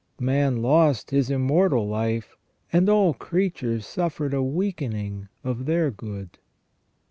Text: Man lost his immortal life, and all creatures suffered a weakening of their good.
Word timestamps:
Man 0.19 0.63
lost 0.63 1.11
his 1.11 1.29
immortal 1.29 1.87
life, 1.87 2.35
and 2.73 2.89
all 2.89 3.13
creatures 3.13 3.85
suffered 3.85 4.33
a 4.33 4.41
weakening 4.41 5.29
of 5.43 5.67
their 5.67 5.91
good. 5.91 6.39